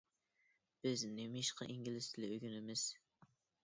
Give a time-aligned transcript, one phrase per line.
[0.87, 2.91] بىز نېمىشقا ئىنگلىز تىلى ئۆگىنىمىز؟